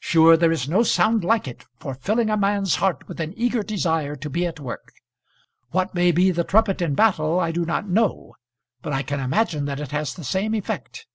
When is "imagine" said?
9.18-9.64